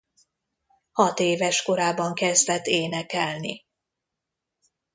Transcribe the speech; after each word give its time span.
Hat 0.91 1.19
éves 1.19 1.61
korában 1.61 2.13
kezdett 2.13 2.65
énekelni. 2.65 3.65